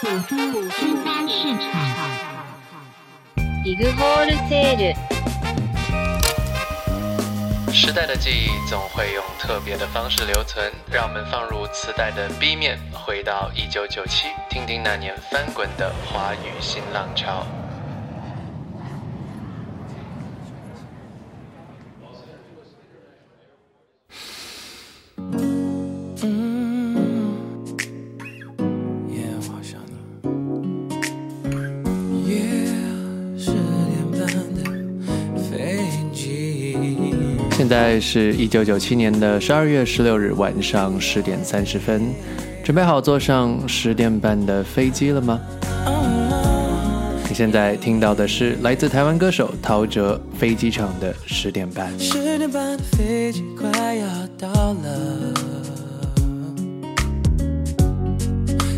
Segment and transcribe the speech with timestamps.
[0.00, 1.66] 土著新单市场。
[3.64, 4.94] ビッグホールセール。
[7.72, 17.46] 时代的记忆总会用特别的方式留存，让我们放入磁带的 B 面，回到一九九七，听听那年翻滚的华语新浪潮。
[38.01, 42.11] 是一九九七年的十二月十六日晚上十点三十分，
[42.63, 45.39] 准备好坐上十点半的飞机了吗？
[47.29, 50.01] 你现在听到的是来自台湾歌手陶喆
[50.37, 51.93] 《飞机场的十点半》。
[52.01, 55.33] 十点半的飞机快要到了，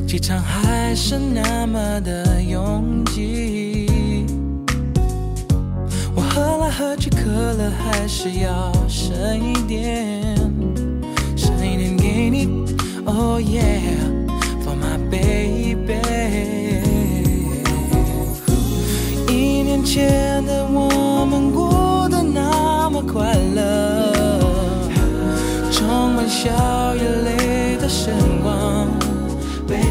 [0.05, 3.62] 机场还是那么的拥挤。
[6.75, 10.35] 喝来喝去，渴了还是要剩一点，
[11.35, 12.65] 剩一点给你。
[13.05, 13.79] Oh yeah,
[14.63, 15.99] for my baby。
[19.29, 24.11] 一年前的我们过得那么快乐，
[25.71, 28.09] 充满笑与泪的时
[28.41, 28.87] 光
[29.67, 29.83] ，baby。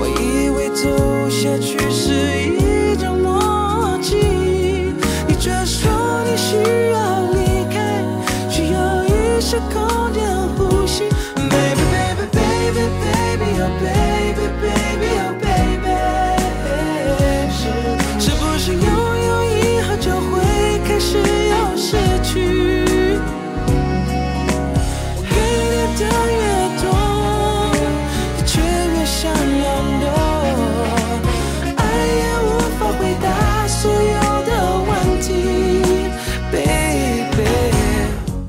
[0.00, 0.88] 我以为走
[1.28, 2.12] 下去是
[2.48, 2.53] 一，
[5.44, 6.03] 这首。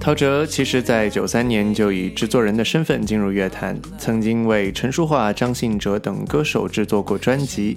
[0.05, 7.75] 陶喆其实在九三年就以制作人的身份进入乐坛，曾经为陈淑桦、张信哲等歌手制作过专辑。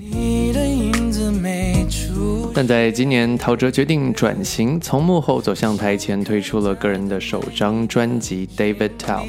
[2.53, 9.22] 但在今年，陶喆决定转型，从幕后走向台前，推出了个人的首张专辑《David Tell》。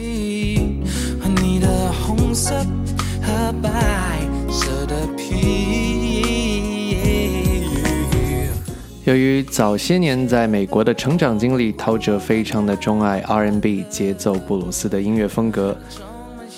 [1.41, 2.53] 你的红色
[3.21, 4.19] 和白
[4.51, 5.88] 色的皮。
[9.09, 15.75] 由于早些年在美国的成长经历，陶喆非常的钟爱 R&B 节奏布鲁斯的音乐风格。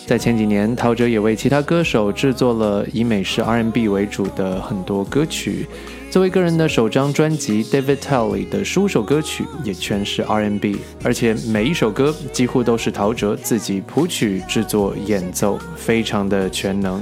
[0.06, 5.66] 在前几年，陶喆也为其他歌手制作了以美式 R&B 为主的很多歌曲。
[6.10, 17.02] 作为个人的首张专辑《David Tell》里的十五首歌曲也全是 R&B，而且每一首歌几乎都是陶喆自己谱曲、制作、演奏，非常的全能。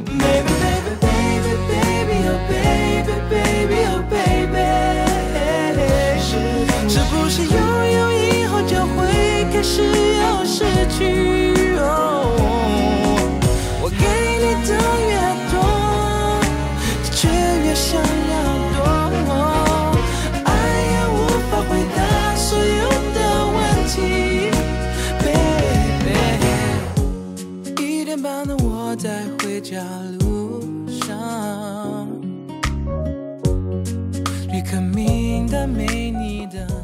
[28.57, 29.83] 我在回家
[30.19, 32.07] 路上，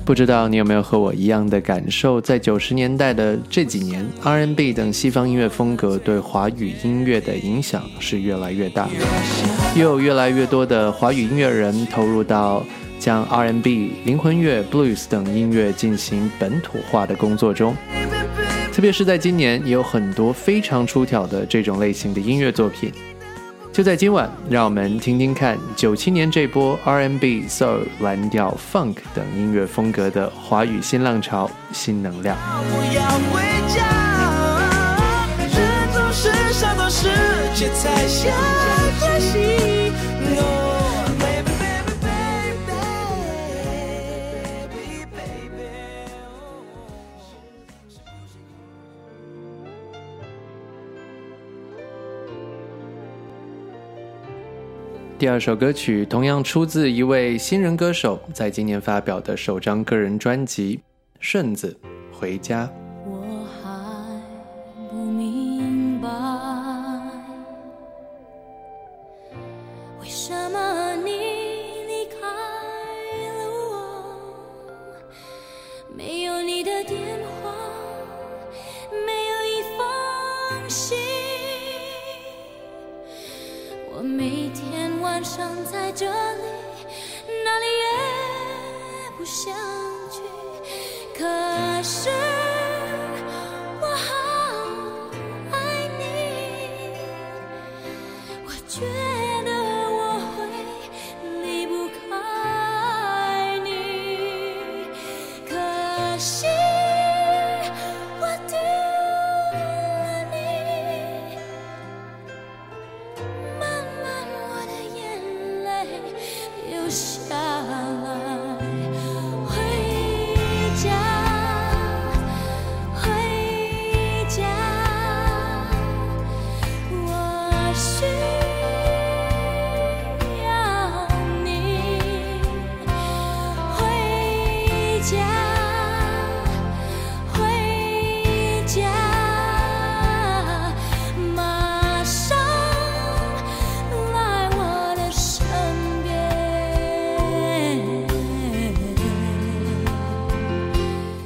[0.06, 2.22] 不知道你有没有和我一样的感受？
[2.22, 8.88] 在九十年代的这几年，R&B 等西方音乐风格对华语音乐的影响是越来越大，
[9.76, 12.64] 又有越来越多的华语音乐人投入到
[13.00, 17.76] 将 R&B、灵魂乐、Blues 等音乐进行本土化的工作中。
[18.76, 22.92] 特别是在今年，也有很多非常出挑的这种类型的音乐作品。
[23.72, 32.36] 就在今晚，让我们听听看九七年这波 R&B、Soul、蓝调、Funk 等音乐风格的华语新浪潮、新能量。
[32.38, 33.02] 我要
[33.32, 33.42] 回
[33.74, 33.80] 家，
[35.58, 35.58] 人
[35.94, 37.08] 总是想到世
[37.56, 38.34] 界才想
[39.00, 39.65] 欢喜。
[55.18, 60.76] 第二首歌曲同样出自一位新人歌手在今年发表的首张个人专辑
[61.22, 61.76] 《顺子
[62.12, 62.70] 回家》。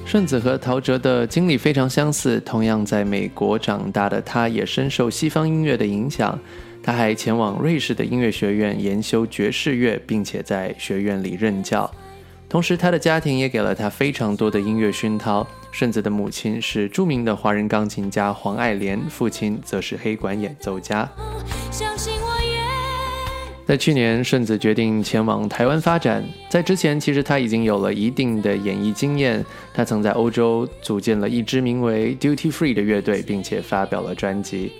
[0.09, 6.37] 顺子和陶喆的经历非常相似，同样在美国长大的他，也深受西方音乐的影响。
[6.81, 11.87] 他还前往瑞士的音乐学院研修爵士乐，并且在学院里任教。
[12.49, 15.45] 同时，他的家庭也给了他非常多的音乐熏陶。
[15.71, 21.07] 顺子的母亲是著名的华人钢琴家黄爱莲，父亲则是黑管演奏家。
[23.69, 26.27] 在去年，顺子决定前往台湾发展。
[26.49, 29.45] 在之前，其实他已经有了一定的演艺经验。
[29.71, 34.71] 他曾在欧洲组建了一支名为 Duty Free 的乐队，并且发表了专辑。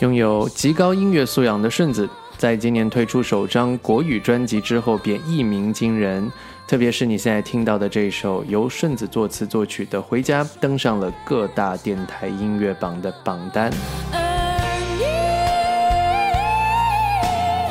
[0.00, 6.28] 拥有极高音乐素养的顺子，在今年推出首张国语专辑之后，便一鸣惊人。
[6.72, 13.70] 特别是你现在听到的这首由顺子作词作曲的《回家》，登上了各大电台音乐榜的榜单。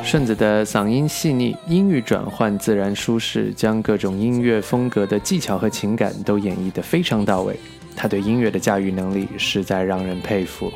[0.03, 7.59] 顺子的嗓音细腻，音域转换自然舒适，将各种音乐风格的技巧和情感都演绎得非常到位。
[7.95, 10.71] 他对音乐的驾驭能力实在让人佩服。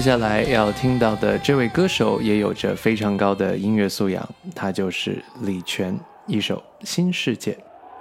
[0.00, 4.26] 接下来要听到的这位歌手也有着非常高的音乐素养，
[4.56, 5.94] 他就是李泉，
[6.26, 7.52] 一首《新世界》。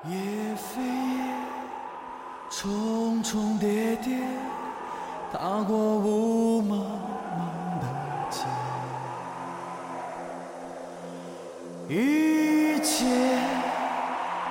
[0.10, 0.16] 夜
[0.56, 1.34] 飞夜，
[2.50, 4.18] 重重叠叠，
[5.34, 6.76] 踏过雾茫
[7.36, 7.42] 茫
[7.82, 7.86] 的
[8.30, 8.46] 街，
[11.94, 13.06] 一切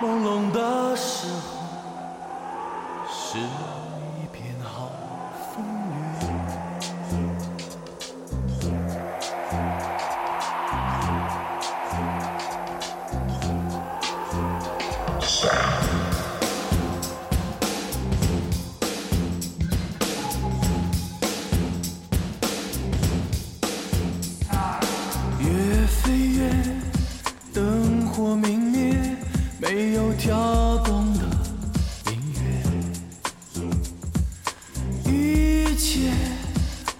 [0.02, 1.40] 朦胧的时候，
[3.08, 3.38] 是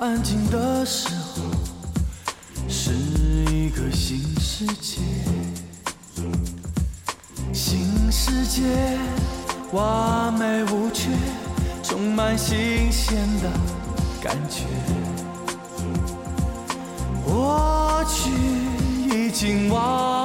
[0.01, 1.43] 安静的时候，
[2.69, 2.93] 是
[3.53, 5.01] 一个新世界，
[7.53, 8.63] 新世界
[9.73, 11.09] 完美无缺，
[11.83, 13.51] 充满新鲜的
[14.23, 14.63] 感觉。
[17.27, 18.31] 过去
[19.13, 20.18] 已经忘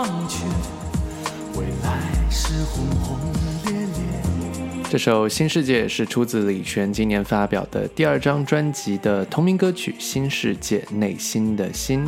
[4.93, 12.05] 这首《新世界》是出自李泉今年发表的第二张专辑的同名歌曲《新世界》，内心的心。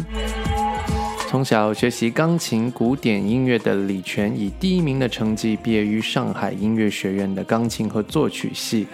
[1.27, 8.85] 从小学习钢琴、古典音乐的李泉，以第一名的成绩毕业于上海音乐学院的钢琴和作曲系。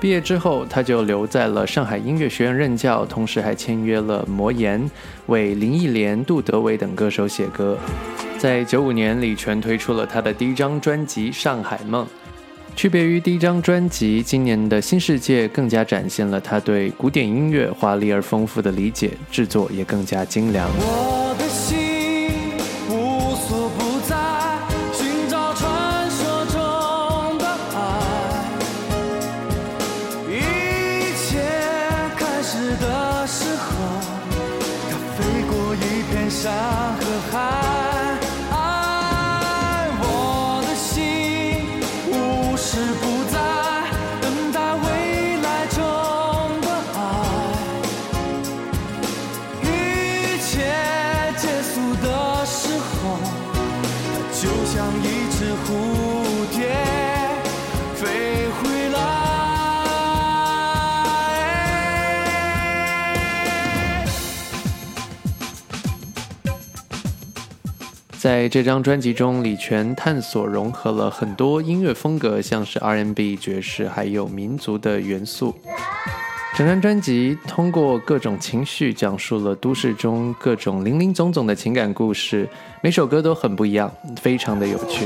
[0.00, 4.88] 毕业之后，他就留在了上海音乐学院任教，同时还签约了魔岩，
[5.26, 7.76] 为林忆莲、杜德伟等歌手写歌。
[8.38, 12.06] 在九五年，李泉推出了他的第一张专辑《上海梦》。
[12.74, 20.68] 区别于第一张专辑，今年的新世界更加展现了他对古典音乐华丽而丰富的理解，制作也更加精良。
[20.78, 21.81] 我的心
[68.22, 75.52] 在这张专辑中，李泉探索融合了很多音乐风格，像是 R&B、爵士，还有民族的元素。
[76.56, 82.48] 整张专辑通过各种情绪，讲述了都市中各种林林总总的情感故事，
[82.80, 85.04] 每首歌都很不一样，非常的有趣。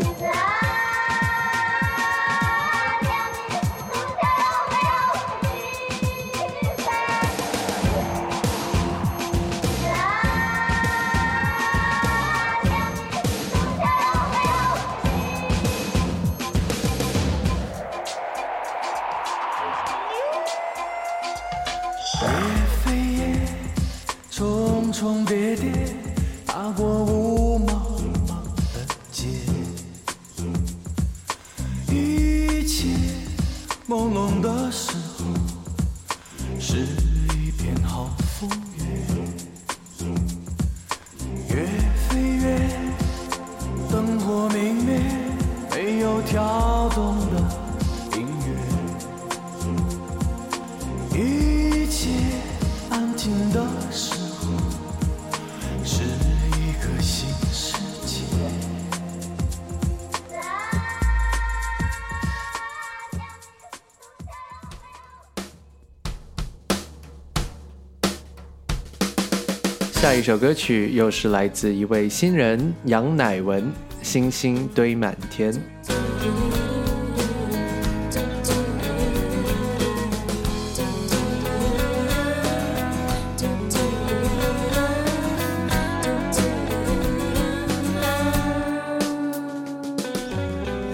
[70.26, 73.62] 首歌曲又是来自一位新人杨乃文，
[74.02, 75.52] 《星星堆满天》。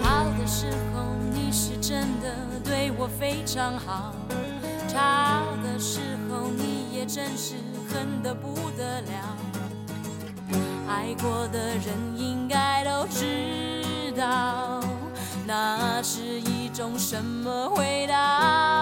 [0.02, 4.14] 好的时候你是真的对我非常好，
[4.86, 7.54] 差的时候你也真是
[7.88, 8.61] 恨得不。
[11.12, 11.84] 爱过的人
[12.16, 14.80] 应该都知道，
[15.46, 18.81] 那是一种什么味道。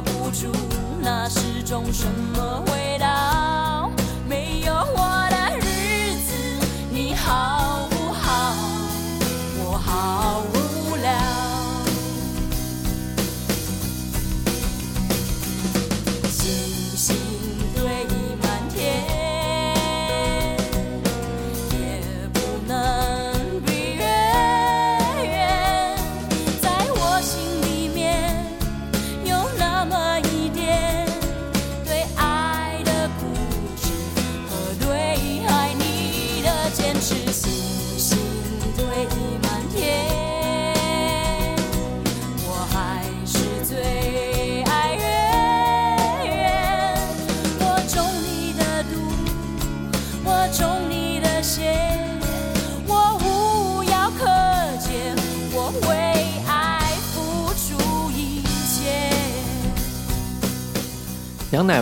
[0.00, 0.50] 不出
[1.00, 3.63] 那是种什么味道。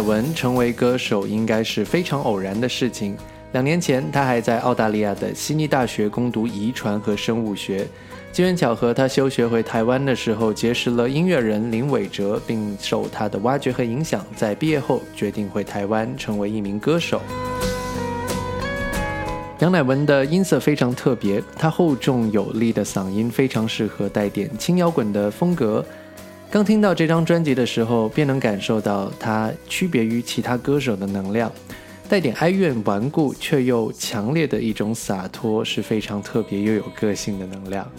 [0.02, 3.16] 文成为歌手应该是非常偶然的事情。
[3.52, 7.86] 两年前，他还在澳大利亚的悉尼大学攻读遗传和生物学。
[8.32, 17.20] 机缘巧合，他休学回台湾的时候，结识了音乐人林伟哲，并受他的挖掘和影响，在毕业后决定回台湾，成为一名歌手。
[19.58, 25.84] 杨乃文的音色非常特别，他厚重有力的嗓音非常适合带点轻摇滚的风格。
[26.52, 31.50] 刚听到这张专辑的时候，便能感受到他区别于其他歌手的能量。
[32.10, 37.90] 带点哀怨、顽固却又强烈的一种洒脱，是非常特别又有个性的能量。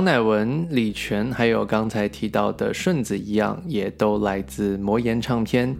[0.00, 5.76] 杨乃文、李泉，还有刚才提到的顺子一样，也都来自魔岩唱片。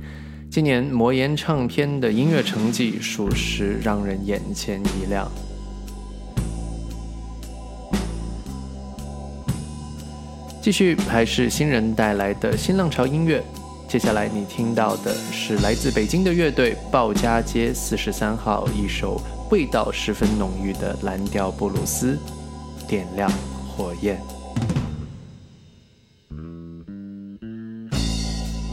[0.51, 5.27] 今年魔岩唱片的音乐成绩，属实让人眼前一亮。
[10.61, 13.43] 继续还是新人带来的新浪潮音乐。
[13.89, 19.19] 接下来你听到的是来自北京的乐队鲍家街四十三号，一首
[19.51, 22.19] 味道十分浓郁的蓝调布鲁斯，
[22.87, 23.33] 点亮。
[23.81, 24.21] 火焰。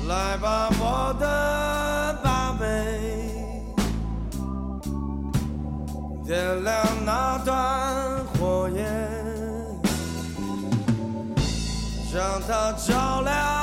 [0.10, 2.66] 来吧，我的宝贝，
[6.26, 7.56] 点亮那段
[8.34, 8.84] 火焰，
[12.14, 13.57] 让它照亮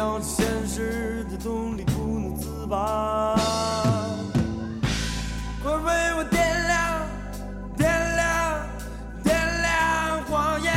[0.00, 3.36] 掉进现实的洞里不能自拔。
[5.62, 7.06] 快为我点亮，
[7.76, 8.66] 点亮，
[9.22, 10.68] 点亮火焰！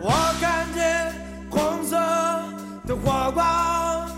[0.00, 1.12] 我看见
[1.50, 1.96] 红色
[2.86, 4.08] 的火光，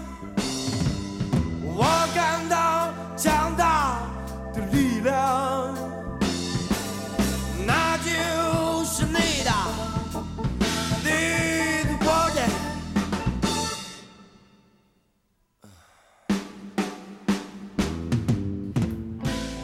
[1.75, 3.97] 我感到强大
[4.53, 4.82] 的力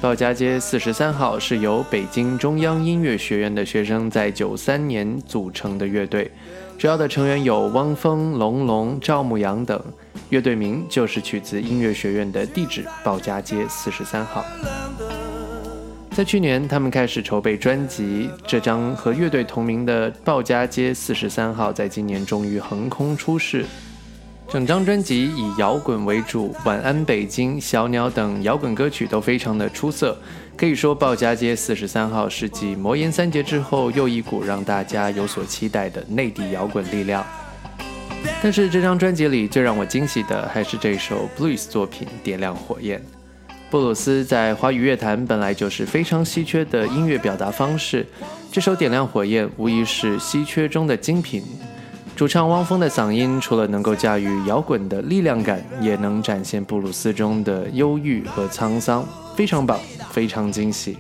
[0.09, 6.31] 鲍家街四十三号是由北京中央音乐学院的学生在九三年组成的乐队，
[6.79, 9.79] 主要的成员有汪峰、龙龙、赵牧阳等。
[10.31, 14.43] 乐队名就是取自音乐学院的地址——鲍家街四十三号。
[16.13, 23.63] 在去年，他们开始筹备专辑，这张和乐队同名的《鲍家街四十三号》在今年终于横空出世。
[24.51, 30.19] 整张专辑以摇滚为主，《晚安北京》《小鸟》等摇滚歌曲都非常的出色。
[30.57, 37.23] 可以说，鲍家街四十三号是继魔岩三杰之后又一股让大家有所期待的内地摇滚力量。
[38.43, 42.99] 但是这张专辑里最让我惊喜的还是这首 blues 作品《点亮火焰》。
[43.71, 48.07] 布鲁斯在华语乐坛本来就是非常稀缺的音乐表达方式，
[48.51, 51.43] 这首《点亮火焰》无疑是稀缺中的精品。
[52.19, 59.79] 主唱汪峰的嗓音除了能够驾驭摇滚的力量感，也能展现布鲁斯中的忧郁和沧桑，非常棒，
[60.11, 60.99] 非常惊喜。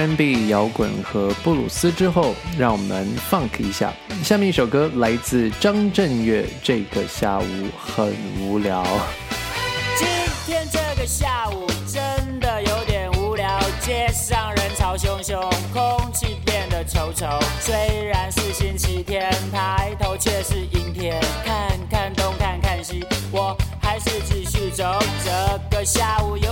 [0.00, 3.92] R&B、摇滚和布鲁斯之后，让我们 funk 一下。
[4.24, 7.44] 下面一首歌来自张震岳，《这个下午
[7.78, 8.82] 很无聊》。
[9.98, 10.08] 今
[10.46, 15.38] 天这个下午真的有点无聊，街上人潮汹汹，
[15.70, 17.38] 空气变得稠稠。
[17.60, 21.20] 虽然是星期天，抬头却是阴天。
[21.44, 24.98] 看看东，看看西，我还是继续走。
[25.22, 26.49] 这个下午有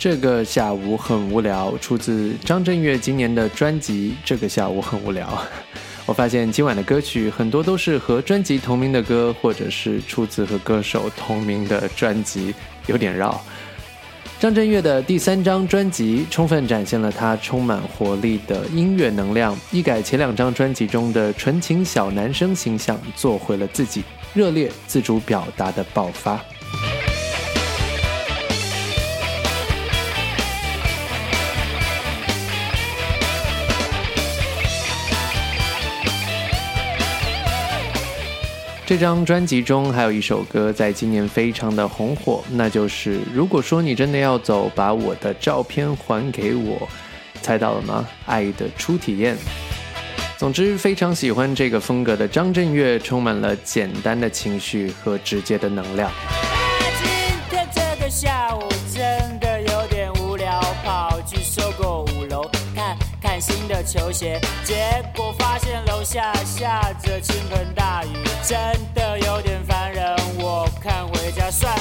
[0.00, 5.26] 这个下午很无聊，出自张震岳今年的专辑《这个下午很无聊》。
[6.06, 12.54] 我发现今晚的歌曲很多都是和专辑同名的歌，或者是出自和歌手同名的专辑，
[12.86, 13.38] 有点绕。
[14.38, 26.40] 张震岳的第三张专辑充分展现了他充满活力的音乐能量，一改前两张专辑中的纯情小男生形象，做回了自己，热烈自主表达的爆发。
[38.90, 46.76] 这张专辑中还有一首歌在今年非常的红火，那就是《如果说你真的要走，把我的照片还给我》，
[47.40, 48.04] 猜到了吗？
[48.26, 49.36] 爱的初体验。
[50.36, 56.10] 总之，非常喜欢这个风格的张震岳，充满了简单的情绪和直接的能量。
[57.00, 57.08] 今
[57.48, 58.68] 天这个下午
[63.70, 68.08] 的球鞋，结果发现楼下下着倾盆大雨，
[68.42, 68.58] 真
[68.92, 70.04] 的有点烦人。
[70.38, 71.72] 我看回家算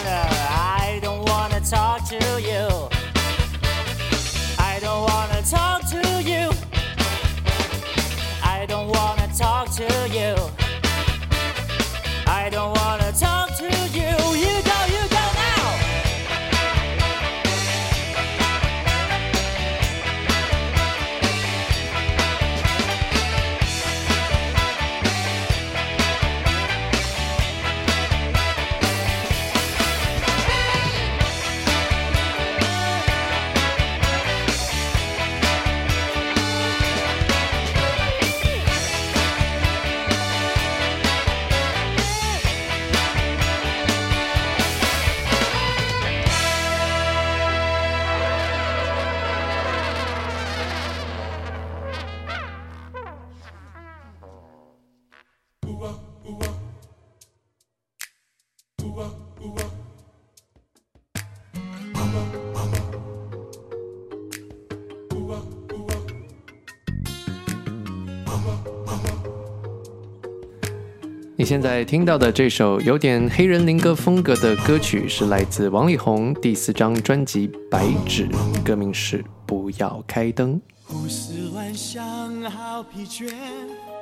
[71.40, 78.28] 你现在听到的这首有点黑人灵歌风格的歌曲，是来自王力宏第四张专辑《白纸》，
[78.62, 80.56] 歌名是《不要开灯》。
[80.84, 82.04] 胡思乱想，
[82.52, 83.32] 好疲倦，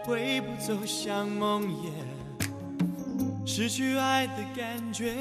[0.03, 2.47] 回不走向梦魇，
[3.45, 5.13] 失去爱的感觉，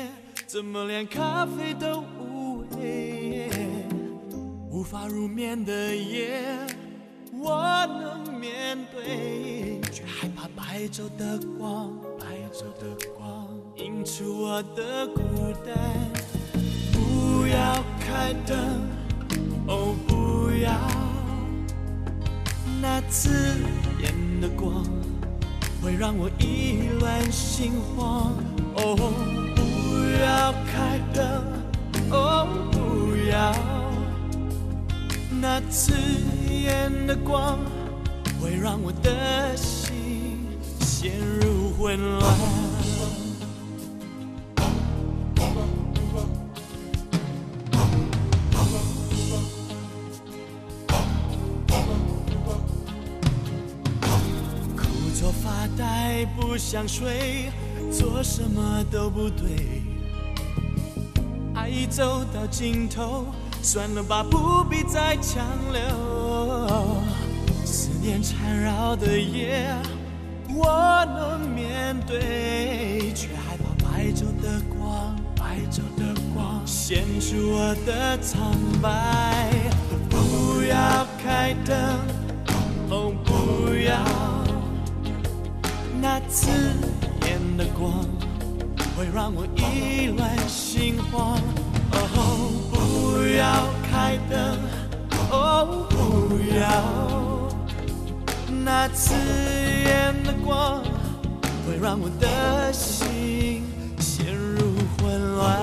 [0.46, 3.50] 怎么连咖啡都无味？
[4.70, 6.40] 无法入眠的夜，
[7.38, 9.55] 我能面对，
[9.96, 12.84] 却害怕白昼的光，白昼的
[13.16, 15.22] 光映出我的孤
[15.64, 15.74] 单。
[16.92, 18.58] 不要开灯，
[19.66, 20.70] 哦，不要。
[22.82, 23.56] 那刺
[24.02, 24.84] 眼的光
[25.82, 28.34] 会让我意乱心慌。
[28.74, 28.94] 哦，
[29.56, 29.62] 不
[30.20, 31.24] 要开灯，
[32.10, 33.54] 哦，不要。
[35.40, 35.94] 那刺
[36.50, 37.58] 眼的光
[38.38, 39.85] 会让我的心
[40.98, 42.34] 陷入混乱，
[54.74, 57.52] 枯坐发呆不想睡，
[57.92, 59.82] 做什么都不对。
[61.54, 63.26] 爱已走到尽头，
[63.60, 67.02] 算了吧，不必再强留。
[67.66, 69.76] 思念缠绕的夜。
[70.58, 79.52] 我能面对，却害怕白昼的光，白昼的光显出我的苍白。
[80.08, 81.76] 不要开灯，
[82.88, 84.02] 哦，不要
[86.00, 86.48] 那刺
[87.26, 88.04] 眼的光。
[88.96, 91.38] 会让我意乱心慌。
[91.92, 92.16] 哦，
[92.72, 94.58] 不要开灯，
[95.30, 96.64] 哦，不要
[98.64, 99.14] 那刺
[99.84, 100.82] 眼的光，
[101.66, 103.62] 会让我的心
[103.98, 104.60] 陷入
[104.98, 105.56] 混乱。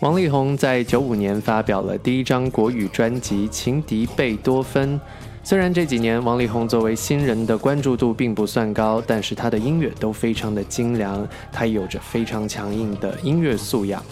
[0.00, 4.98] 王力宏在九五年发表了第一张国语专辑《情敌贝多芬》。
[5.42, 14.02] 虽然这几年王力宏作为新人的关注度并不算高，但是他的音乐都非常的精良，他有着非常强硬的音乐素养。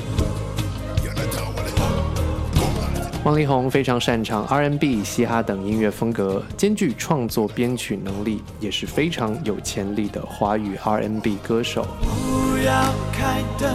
[3.25, 11.87] 王力宏非常擅长 R&B、嘻哈等音乐风格，兼具创作编曲能力，也是非常有潜力的华语 R&B 歌手。
[12.03, 12.73] 不要
[13.13, 13.71] 开灯，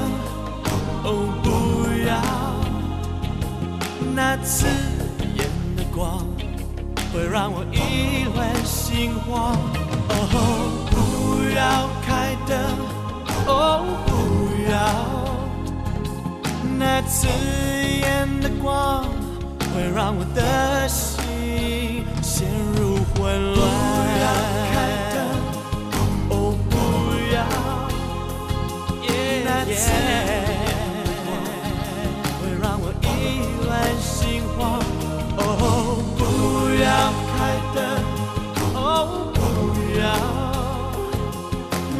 [1.06, 1.50] 哦，不
[2.06, 2.20] 要
[4.14, 4.68] 那刺
[5.38, 6.28] 眼的光。
[7.14, 9.56] 会让我意乱心慌。
[10.10, 10.14] 哦，
[10.92, 12.60] 不要开灯，
[13.48, 14.12] 哦，不
[14.70, 14.76] 要
[16.78, 17.30] 那刺
[18.02, 19.06] 眼的光，
[19.78, 23.62] 会让我的心陷入混乱。
[23.94, 24.26] 不要
[24.74, 24.76] 开
[25.14, 25.16] 灯，
[26.32, 26.34] 哦，
[26.68, 26.74] 不
[27.32, 27.38] 要
[29.46, 30.02] 那刺眼
[31.06, 31.30] 的光，
[32.42, 33.06] 会让我意
[33.68, 33.70] 乱
[34.02, 34.82] 心慌。
[35.38, 35.40] 哦。
[36.18, 36.20] 不
[36.82, 36.90] 要
[37.38, 37.38] 开
[37.76, 37.78] 灯，
[38.74, 38.82] 哦，
[39.36, 39.38] 不
[40.00, 40.04] 要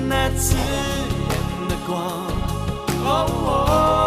[0.08, 0.66] 那刺眼
[1.70, 1.94] 的光，
[3.06, 4.07] 哦。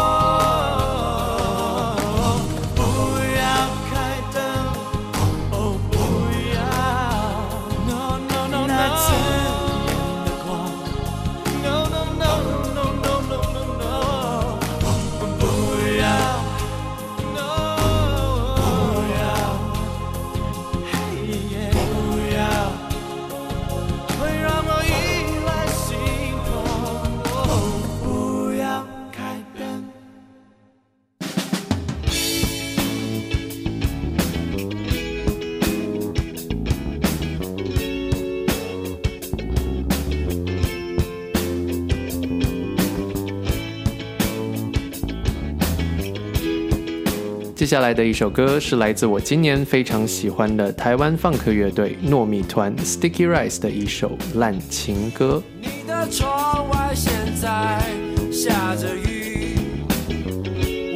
[47.71, 55.41] 下来的一首歌是来自我今年非常喜欢的台湾放克乐队糯米团 Sticky Rice 的一首烂情歌。
[55.61, 57.81] 你的窗外现在
[58.29, 59.55] 下着雨，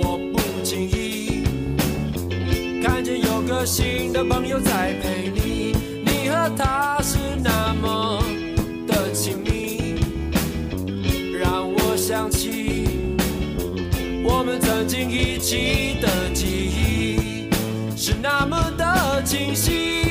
[0.04, 1.46] 我不经意
[2.84, 8.22] 看见有个新的朋友在陪你，你和他是那么
[8.86, 9.96] 的亲密，
[11.40, 12.84] 让我想起
[14.26, 15.85] 我们曾经一起
[19.26, 20.05] 清晰，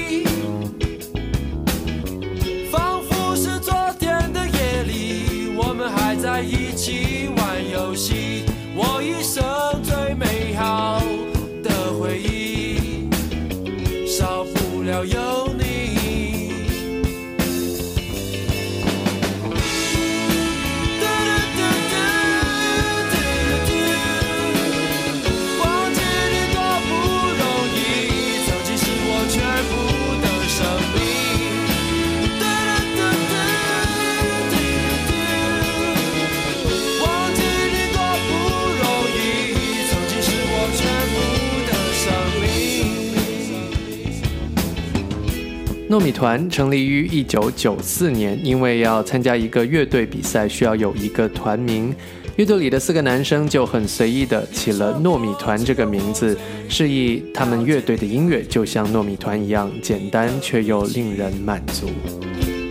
[45.94, 51.94] 糯米团成立于一九九四年，因为要参加一个乐队比赛，需要有一个团名。
[52.34, 56.36] 乐队里的四个男生就很随意的起了“糯米团”这个名字，
[56.68, 61.88] 示意他们乐队的音乐就像糯米团一样简单，却又令人满足。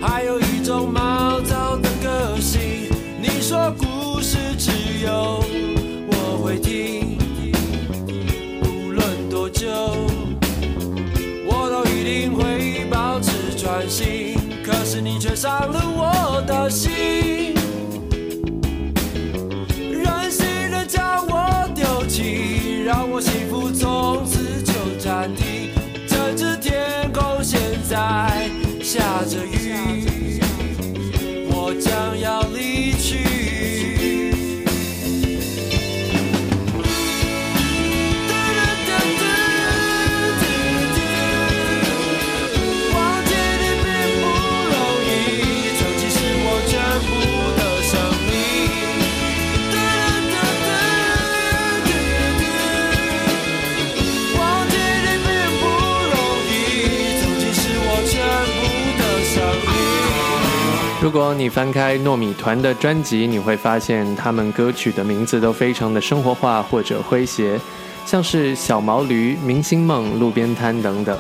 [0.02, 2.60] 还有一种毛躁的个性，
[3.22, 4.70] 你说故事只
[5.06, 5.42] 有
[13.64, 17.56] 专心，可是你却伤了我的心。
[19.80, 25.72] 任性的将我丢弃，让我幸福从此就暂停。
[26.06, 27.58] 这只天空现
[27.90, 28.50] 在
[28.82, 30.13] 下着雨。
[61.14, 67.62] 如果你翻开糯米团的专辑，你会发现他们歌曲的名字都非常的生活化或者诙谐，
[68.04, 71.16] 像是小毛驴、明星梦、路边摊等等。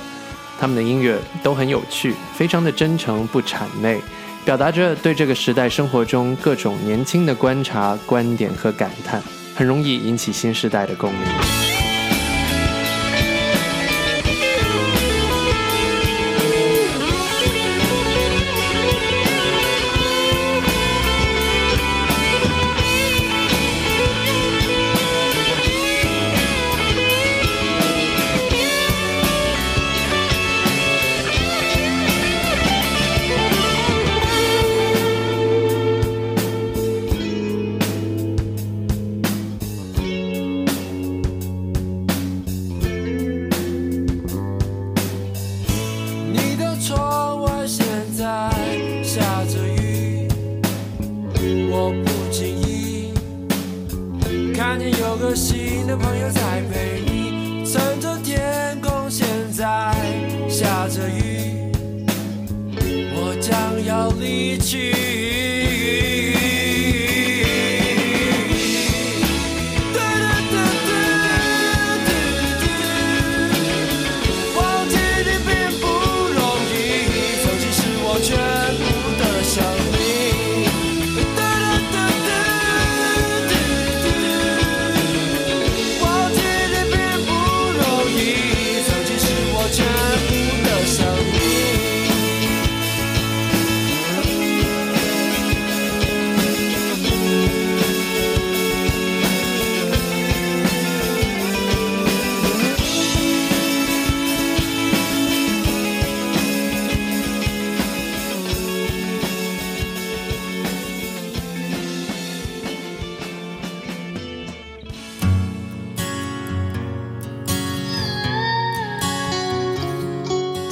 [0.60, 4.02] 他们的音乐都很有趣，非常的真诚不谄媚，
[4.44, 9.22] 表达着对这个时代生活中各种年轻的观察、观点和感叹，
[9.54, 11.63] 很容易引起新时代的共鸣。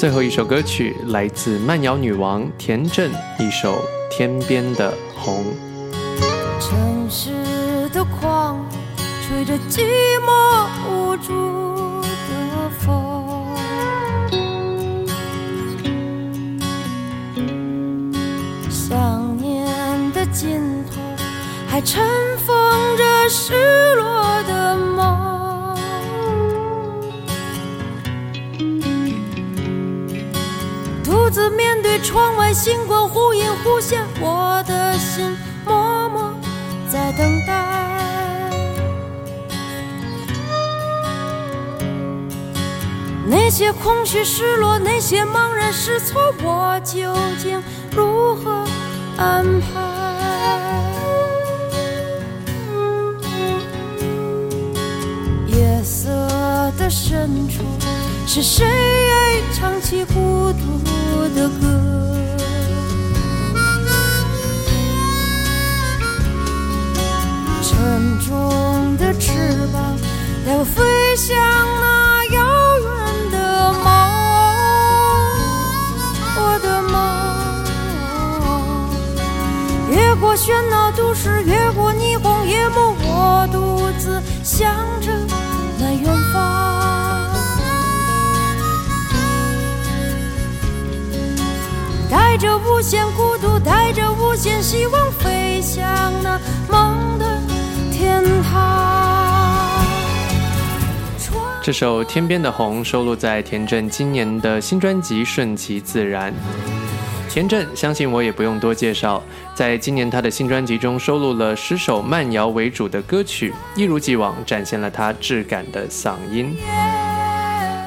[0.01, 3.75] 最后一首歌曲来自慢摇女王田震，一首
[4.09, 5.45] 《天边的红》。
[6.59, 8.65] 城市的狂，
[9.21, 9.83] 吹着寂
[10.25, 13.45] 寞无助的风。
[18.71, 19.67] 想念
[20.13, 20.99] 的尽头，
[21.67, 22.03] 还尘
[22.39, 24.75] 封着失落的
[32.03, 36.33] 窗外星光忽隐忽现，我的心默默
[36.89, 37.53] 在等待。
[43.27, 48.65] 那些空虚、失落，那些茫然失措，我究竟如何
[49.17, 49.79] 安排？
[55.47, 56.09] 夜色
[56.77, 57.63] 的深处，
[58.27, 58.65] 是谁
[59.53, 60.79] 唱起孤独
[61.35, 61.80] 的歌？
[68.31, 69.97] 沉重的翅膀
[70.45, 70.81] 带我飞
[71.17, 71.35] 向
[71.81, 72.39] 那遥
[72.79, 72.87] 远
[73.29, 73.83] 的梦，
[76.37, 76.95] 我的梦。
[79.91, 85.11] 越过喧闹都市，越过霓虹夜幕，我独自想着
[85.77, 86.39] 那远方。
[92.09, 95.83] 带着无限孤独，带着无限希望，飞向
[96.23, 96.39] 那
[96.69, 97.30] 梦的。
[101.63, 106.31] 这首《天边的红》收录在田震今年的新专辑《顺其自然》。
[107.29, 109.23] 田震，相信我也不用多介绍，
[109.53, 116.57] 在今年他的新专辑中收录了十首慢摇为主的歌曲，一如既往展现了他质感的嗓音。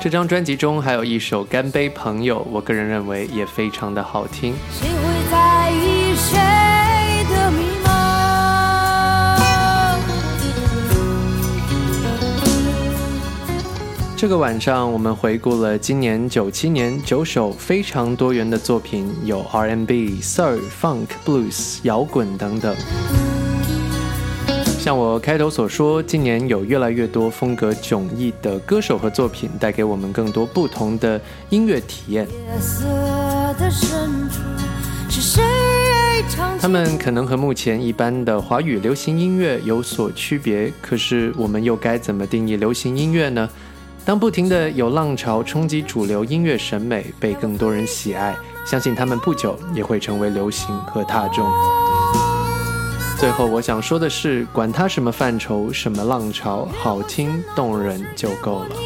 [0.01, 4.55] 这张专辑中还有一首《干杯朋友》，我个人认为也非常的好听。
[4.71, 6.39] 谁会在意谁
[14.25, 22.75] 这个晚上，我们回顾了今年九七年九首非常多元的作品，有 R&B、Soul、Funk、Blues、摇滚等等。
[24.79, 31.21] 像我开头所说，今年有越来越多风格迥异的歌手和作品，带给我们更多不同的
[31.51, 32.27] 音乐体验。
[36.59, 43.47] 他们可能和目前一般的华语流行音乐有所区别，可是我们又该怎么定义流行音乐呢？
[44.05, 48.37] 当不停的有浪潮冲击主流音乐审美，被更多人喜爱，
[48.67, 51.51] 相信他们不久也会成为流行和大众。
[53.19, 58.77] 最后，我想说的是，管它什么范畴、什么浪潮，好听动人就够了。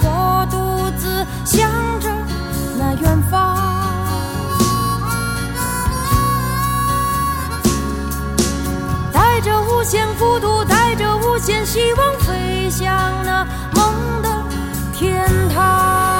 [0.00, 2.10] 我独自想着
[2.78, 3.56] 那远方，
[9.10, 14.28] 带着无限孤独，带着无限希望，飞向那梦的
[14.92, 16.17] 天堂，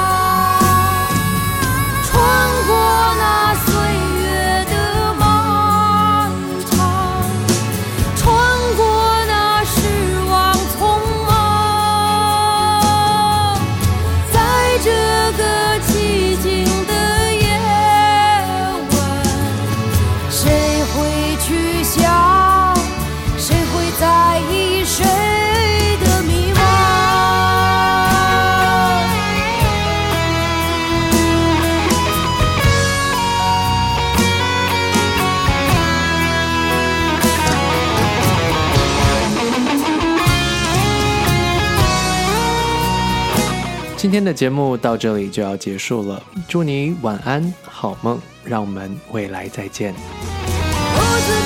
[44.19, 49.93] 今天的节目到这里就要结束了，祝你晚安，好梦，让我们未来再见。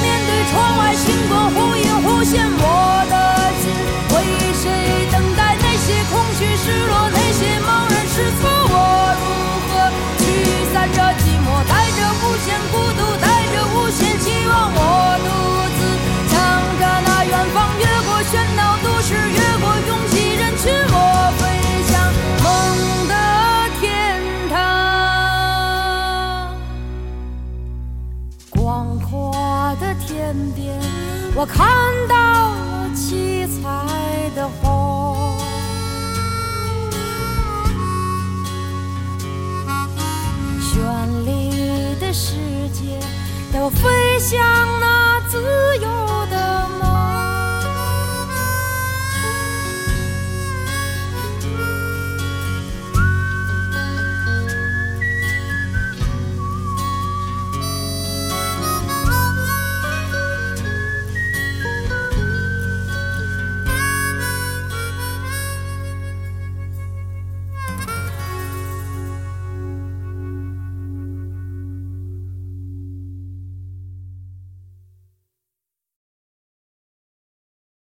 [0.02, 2.83] 面对窗外星光忽隐忽现，我
[31.36, 31.68] 我看
[32.08, 35.38] 到了七彩的虹。
[40.62, 41.30] 绚丽
[42.00, 42.36] 的世
[42.70, 43.00] 界，
[43.52, 44.40] 都飞向
[44.80, 45.38] 那自
[45.82, 45.93] 由